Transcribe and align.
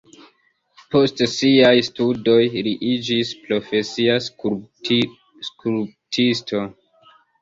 Post 0.93 1.19
siaj 1.33 1.73
studoj 1.89 2.39
li 2.69 2.73
iĝis 2.93 3.33
profesia 3.43 4.15
skulptisto. 4.31 6.65